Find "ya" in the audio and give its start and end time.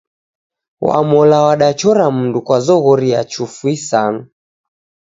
3.09-3.23